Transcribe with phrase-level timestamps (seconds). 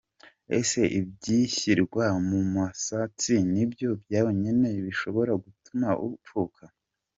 [0.57, 6.63] Ese ibishyirwa mu musatsi ni byo byonyine bishobora gutuma upfuka?.